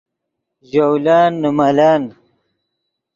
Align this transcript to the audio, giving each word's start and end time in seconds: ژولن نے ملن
ژولن 0.69 1.31
نے 1.41 1.49
ملن 1.57 2.03